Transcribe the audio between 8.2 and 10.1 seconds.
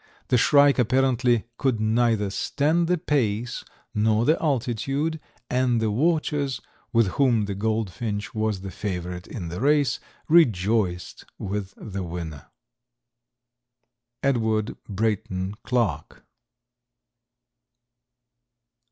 was the favorite in the race,